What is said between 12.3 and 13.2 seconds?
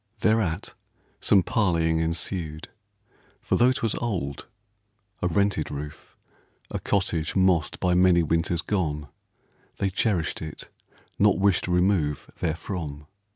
therefrom.